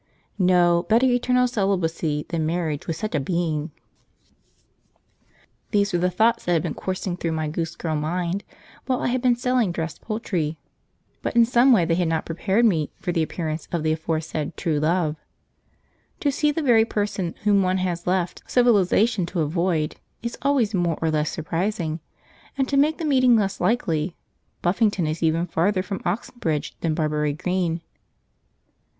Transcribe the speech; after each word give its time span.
No, 0.39 0.87
better 0.89 1.05
eternal 1.05 1.47
celibacy 1.47 2.25
than 2.29 2.43
marriage 2.43 2.87
with 2.87 2.95
such 2.95 3.13
a 3.13 3.19
being! 3.19 3.69
{She 3.71 4.25
was 4.83 4.83
unable 4.83 4.89
to 4.89 4.97
take 4.97 5.05
the 5.11 5.27
four 5.29 5.33
rabbits: 5.35 5.45
p107.jpg} 5.53 5.71
These 5.71 5.93
were 5.93 5.99
the 5.99 6.09
thoughts 6.33 6.43
that 6.45 6.51
had 6.53 6.63
been 6.63 6.73
coursing 6.73 7.17
through 7.17 7.31
my 7.33 7.47
goose 7.47 7.75
girl 7.75 7.95
mind 7.95 8.43
while 8.87 9.03
I 9.03 9.07
had 9.09 9.21
been 9.21 9.35
selling 9.35 9.71
dressed 9.71 10.01
poultry, 10.01 10.57
but 11.21 11.35
in 11.35 11.45
some 11.45 11.71
way 11.71 11.85
they 11.85 11.93
had 11.93 12.07
not 12.07 12.25
prepared 12.25 12.65
me 12.65 12.89
for 12.97 13.11
the 13.11 13.21
appearance 13.21 13.67
of 13.71 13.83
the 13.83 13.91
aforesaid 13.91 14.57
true 14.57 14.79
love. 14.79 15.17
To 16.21 16.31
see 16.31 16.49
the 16.49 16.63
very 16.63 16.83
person 16.83 17.35
whom 17.43 17.61
one 17.61 17.77
has 17.77 18.07
left 18.07 18.41
civilisation 18.47 19.27
to 19.27 19.41
avoid 19.41 19.97
is 20.23 20.35
always 20.41 20.73
more 20.73 20.97
or 20.99 21.11
less 21.11 21.29
surprising, 21.29 21.99
and 22.57 22.67
to 22.67 22.75
make 22.75 22.97
the 22.97 23.05
meeting 23.05 23.35
less 23.35 23.61
likely, 23.61 24.15
Buffington 24.63 25.05
is 25.05 25.21
even 25.21 25.45
farther 25.45 25.83
from 25.83 26.01
Oxenbridge 26.05 26.75
than 26.79 26.95
Barbury 26.95 27.33
Green. 27.33 27.81